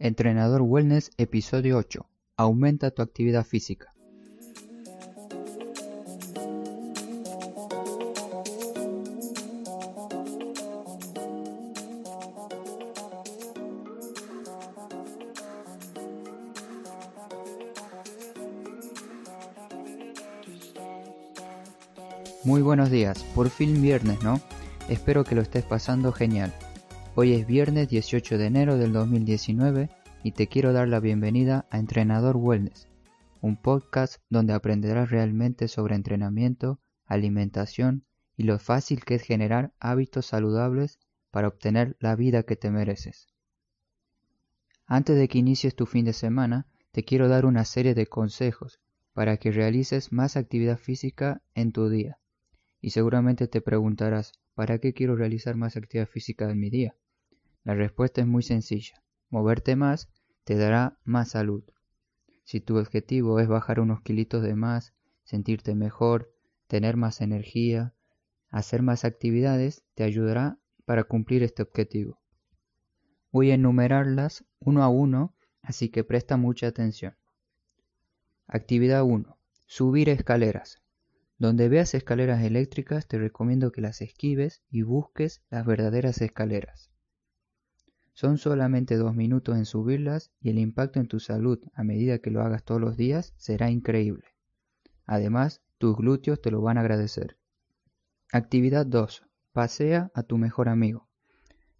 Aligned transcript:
Entrenador 0.00 0.62
Wellness 0.62 1.12
Episodio 1.18 1.78
8. 1.78 2.04
Aumenta 2.36 2.90
tu 2.90 3.00
actividad 3.00 3.44
física. 3.44 3.94
Muy 22.42 22.62
buenos 22.62 22.90
días, 22.90 23.22
por 23.34 23.48
fin 23.48 23.80
viernes, 23.80 24.22
¿no? 24.24 24.40
Espero 24.88 25.24
que 25.24 25.36
lo 25.36 25.40
estés 25.40 25.64
pasando 25.64 26.12
genial. 26.12 26.52
Hoy 27.16 27.32
es 27.34 27.46
viernes 27.46 27.88
18 27.88 28.38
de 28.38 28.46
enero 28.46 28.76
del 28.76 28.92
2019 28.92 29.88
y 30.24 30.32
te 30.32 30.48
quiero 30.48 30.72
dar 30.72 30.88
la 30.88 30.98
bienvenida 30.98 31.64
a 31.70 31.78
Entrenador 31.78 32.36
Wellness, 32.36 32.88
un 33.40 33.56
podcast 33.56 34.20
donde 34.30 34.52
aprenderás 34.52 35.12
realmente 35.12 35.68
sobre 35.68 35.94
entrenamiento, 35.94 36.80
alimentación 37.06 38.04
y 38.36 38.42
lo 38.42 38.58
fácil 38.58 39.04
que 39.04 39.14
es 39.14 39.22
generar 39.22 39.72
hábitos 39.78 40.26
saludables 40.26 40.98
para 41.30 41.46
obtener 41.46 41.96
la 42.00 42.16
vida 42.16 42.42
que 42.42 42.56
te 42.56 42.72
mereces. 42.72 43.28
Antes 44.84 45.16
de 45.16 45.28
que 45.28 45.38
inicies 45.38 45.76
tu 45.76 45.86
fin 45.86 46.04
de 46.04 46.14
semana, 46.14 46.66
te 46.90 47.04
quiero 47.04 47.28
dar 47.28 47.46
una 47.46 47.64
serie 47.64 47.94
de 47.94 48.08
consejos 48.08 48.80
para 49.12 49.36
que 49.36 49.52
realices 49.52 50.10
más 50.12 50.36
actividad 50.36 50.78
física 50.78 51.42
en 51.54 51.70
tu 51.70 51.88
día. 51.88 52.18
Y 52.80 52.90
seguramente 52.90 53.46
te 53.46 53.60
preguntarás, 53.60 54.32
¿para 54.56 54.80
qué 54.80 54.92
quiero 54.92 55.14
realizar 55.14 55.54
más 55.54 55.76
actividad 55.76 56.08
física 56.08 56.50
en 56.50 56.58
mi 56.58 56.70
día? 56.70 56.96
La 57.64 57.74
respuesta 57.74 58.20
es 58.20 58.26
muy 58.26 58.42
sencilla. 58.42 59.02
Moverte 59.30 59.74
más 59.74 60.10
te 60.44 60.56
dará 60.56 60.98
más 61.04 61.30
salud. 61.30 61.64
Si 62.44 62.60
tu 62.60 62.76
objetivo 62.76 63.40
es 63.40 63.48
bajar 63.48 63.80
unos 63.80 64.02
kilitos 64.02 64.42
de 64.42 64.54
más, 64.54 64.92
sentirte 65.24 65.74
mejor, 65.74 66.30
tener 66.66 66.98
más 66.98 67.22
energía, 67.22 67.94
hacer 68.50 68.82
más 68.82 69.06
actividades, 69.06 69.82
te 69.94 70.04
ayudará 70.04 70.58
para 70.84 71.04
cumplir 71.04 71.42
este 71.42 71.62
objetivo. 71.62 72.20
Voy 73.32 73.50
a 73.50 73.54
enumerarlas 73.54 74.44
uno 74.60 74.82
a 74.82 74.88
uno, 74.88 75.34
así 75.62 75.88
que 75.88 76.04
presta 76.04 76.36
mucha 76.36 76.66
atención. 76.66 77.16
Actividad 78.46 79.04
1. 79.04 79.38
Subir 79.66 80.10
escaleras. 80.10 80.82
Donde 81.38 81.70
veas 81.70 81.94
escaleras 81.94 82.44
eléctricas 82.44 83.08
te 83.08 83.18
recomiendo 83.18 83.72
que 83.72 83.80
las 83.80 84.02
esquives 84.02 84.62
y 84.70 84.82
busques 84.82 85.42
las 85.48 85.64
verdaderas 85.64 86.20
escaleras. 86.20 86.93
Son 88.14 88.38
solamente 88.38 88.96
dos 88.96 89.16
minutos 89.16 89.56
en 89.56 89.66
subirlas 89.66 90.30
y 90.40 90.50
el 90.50 90.58
impacto 90.58 91.00
en 91.00 91.08
tu 91.08 91.18
salud 91.18 91.58
a 91.74 91.82
medida 91.82 92.20
que 92.20 92.30
lo 92.30 92.42
hagas 92.42 92.62
todos 92.62 92.80
los 92.80 92.96
días 92.96 93.34
será 93.36 93.70
increíble. 93.70 94.24
Además, 95.04 95.62
tus 95.78 95.96
glúteos 95.96 96.40
te 96.40 96.52
lo 96.52 96.62
van 96.62 96.78
a 96.78 96.82
agradecer. 96.82 97.36
Actividad 98.32 98.86
2. 98.86 99.24
Pasea 99.52 100.12
a 100.14 100.22
tu 100.22 100.38
mejor 100.38 100.68
amigo. 100.68 101.08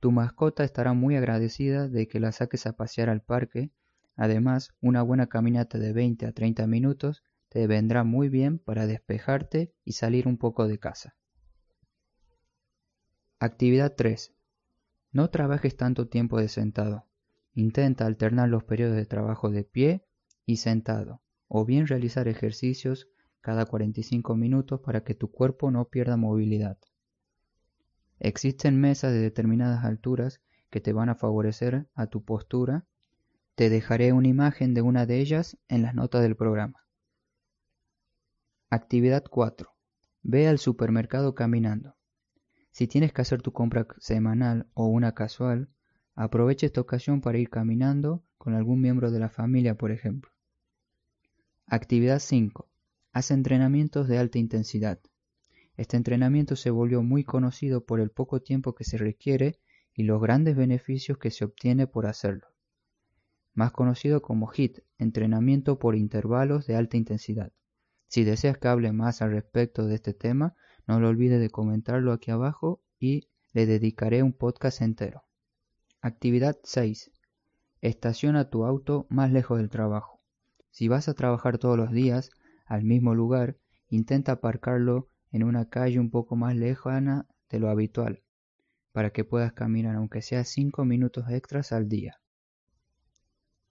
Tu 0.00 0.10
mascota 0.10 0.64
estará 0.64 0.94
muy 0.94 1.16
agradecida 1.16 1.86
de 1.88 2.08
que 2.08 2.18
la 2.18 2.32
saques 2.32 2.66
a 2.66 2.76
pasear 2.76 3.10
al 3.10 3.22
parque. 3.22 3.70
Además, 4.16 4.70
una 4.80 5.02
buena 5.02 5.28
caminata 5.28 5.78
de 5.78 5.92
20 5.92 6.26
a 6.26 6.32
30 6.32 6.66
minutos 6.66 7.22
te 7.50 7.66
vendrá 7.66 8.04
muy 8.04 8.30
bien 8.30 8.58
para 8.58 8.86
despejarte 8.86 9.74
y 9.84 9.92
salir 9.92 10.26
un 10.26 10.38
poco 10.38 10.66
de 10.66 10.78
casa. 10.78 11.14
Actividad 13.38 13.94
3. 13.94 14.32
No 15.12 15.28
trabajes 15.28 15.76
tanto 15.76 16.08
tiempo 16.08 16.40
de 16.40 16.48
sentado. 16.48 17.06
Intenta 17.54 18.06
alternar 18.06 18.48
los 18.48 18.64
periodos 18.64 18.96
de 18.96 19.04
trabajo 19.04 19.50
de 19.50 19.62
pie 19.62 20.06
y 20.46 20.56
sentado, 20.56 21.20
o 21.48 21.66
bien 21.66 21.86
realizar 21.86 22.28
ejercicios 22.28 23.08
cada 23.42 23.66
45 23.66 24.34
minutos 24.36 24.80
para 24.80 25.04
que 25.04 25.14
tu 25.14 25.30
cuerpo 25.30 25.70
no 25.70 25.84
pierda 25.84 26.16
movilidad. 26.16 26.78
Existen 28.20 28.80
mesas 28.80 29.12
de 29.12 29.18
determinadas 29.18 29.84
alturas 29.84 30.40
que 30.70 30.80
te 30.80 30.94
van 30.94 31.10
a 31.10 31.14
favorecer 31.14 31.86
a 31.94 32.06
tu 32.06 32.24
postura. 32.24 32.86
Te 33.54 33.68
dejaré 33.68 34.14
una 34.14 34.28
imagen 34.28 34.72
de 34.72 34.80
una 34.80 35.04
de 35.04 35.20
ellas 35.20 35.58
en 35.68 35.82
las 35.82 35.94
notas 35.94 36.22
del 36.22 36.36
programa. 36.36 36.86
Actividad 38.70 39.24
4. 39.28 39.68
Ve 40.22 40.48
al 40.48 40.58
supermercado 40.58 41.34
caminando. 41.34 41.96
Si 42.72 42.86
tienes 42.86 43.12
que 43.12 43.20
hacer 43.20 43.42
tu 43.42 43.52
compra 43.52 43.86
semanal 43.98 44.66
o 44.72 44.86
una 44.86 45.12
casual, 45.12 45.68
aprovecha 46.14 46.64
esta 46.64 46.80
ocasión 46.80 47.20
para 47.20 47.38
ir 47.38 47.50
caminando 47.50 48.24
con 48.38 48.54
algún 48.54 48.80
miembro 48.80 49.10
de 49.10 49.20
la 49.20 49.28
familia, 49.28 49.76
por 49.76 49.90
ejemplo. 49.90 50.30
Actividad 51.66 52.18
5. 52.18 52.68
Haz 53.12 53.30
entrenamientos 53.30 54.08
de 54.08 54.16
alta 54.16 54.38
intensidad. 54.38 54.98
Este 55.76 55.98
entrenamiento 55.98 56.56
se 56.56 56.70
volvió 56.70 57.02
muy 57.02 57.24
conocido 57.24 57.84
por 57.84 58.00
el 58.00 58.10
poco 58.10 58.40
tiempo 58.40 58.74
que 58.74 58.84
se 58.84 58.96
requiere 58.96 59.58
y 59.94 60.04
los 60.04 60.20
grandes 60.22 60.56
beneficios 60.56 61.18
que 61.18 61.30
se 61.30 61.44
obtiene 61.44 61.86
por 61.86 62.06
hacerlo. 62.06 62.46
Más 63.52 63.72
conocido 63.72 64.22
como 64.22 64.50
HIT, 64.50 64.78
entrenamiento 64.96 65.78
por 65.78 65.94
intervalos 65.94 66.66
de 66.66 66.76
alta 66.76 66.96
intensidad. 66.96 67.52
Si 68.06 68.24
deseas 68.24 68.56
que 68.56 68.68
hable 68.68 68.92
más 68.92 69.20
al 69.20 69.32
respecto 69.32 69.86
de 69.86 69.96
este 69.96 70.14
tema, 70.14 70.56
no 70.86 71.00
lo 71.00 71.08
olvides 71.08 71.40
de 71.40 71.50
comentarlo 71.50 72.12
aquí 72.12 72.30
abajo 72.30 72.82
y 72.98 73.28
le 73.52 73.66
dedicaré 73.66 74.22
un 74.22 74.32
podcast 74.32 74.82
entero. 74.82 75.24
Actividad 76.00 76.58
6. 76.64 77.12
Estaciona 77.80 78.50
tu 78.50 78.64
auto 78.64 79.06
más 79.08 79.30
lejos 79.30 79.58
del 79.58 79.70
trabajo. 79.70 80.20
Si 80.70 80.88
vas 80.88 81.08
a 81.08 81.14
trabajar 81.14 81.58
todos 81.58 81.76
los 81.76 81.92
días 81.92 82.30
al 82.64 82.84
mismo 82.84 83.14
lugar, 83.14 83.58
intenta 83.88 84.32
aparcarlo 84.32 85.08
en 85.30 85.44
una 85.44 85.68
calle 85.68 86.00
un 86.00 86.10
poco 86.10 86.36
más 86.36 86.56
lejana 86.56 87.26
de 87.50 87.58
lo 87.58 87.68
habitual, 87.68 88.22
para 88.92 89.10
que 89.10 89.24
puedas 89.24 89.52
caminar 89.52 89.96
aunque 89.96 90.22
sea 90.22 90.44
5 90.44 90.84
minutos 90.84 91.28
extras 91.30 91.72
al 91.72 91.88
día. 91.88 92.20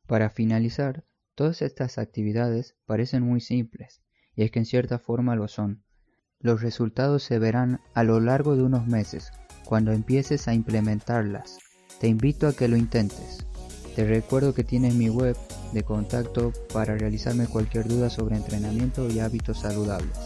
Para 0.07 0.29
finalizar, 0.29 1.05
todas 1.35 1.61
estas 1.61 1.97
actividades 1.97 2.75
parecen 2.85 3.23
muy 3.23 3.41
simples, 3.41 4.01
y 4.35 4.43
es 4.43 4.51
que 4.51 4.59
en 4.59 4.65
cierta 4.65 4.99
forma 4.99 5.35
lo 5.35 5.47
son, 5.47 5.83
los 6.41 6.61
resultados 6.61 7.23
se 7.23 7.39
verán 7.39 7.81
a 7.93 8.03
lo 8.03 8.19
largo 8.19 8.55
de 8.55 8.63
unos 8.63 8.87
meses, 8.87 9.31
cuando 9.65 9.91
empieces 9.91 10.47
a 10.47 10.53
implementarlas. 10.53 11.57
Te 11.99 12.07
invito 12.07 12.47
a 12.47 12.53
que 12.53 12.67
lo 12.67 12.77
intentes. 12.77 13.45
Te 13.95 14.05
recuerdo 14.05 14.53
que 14.53 14.63
tienes 14.63 14.93
mi 14.95 15.09
web 15.09 15.35
de 15.73 15.83
contacto 15.83 16.53
para 16.73 16.97
realizarme 16.97 17.47
cualquier 17.47 17.87
duda 17.87 18.09
sobre 18.09 18.35
entrenamiento 18.35 19.07
y 19.09 19.19
hábitos 19.19 19.59
saludables. 19.59 20.17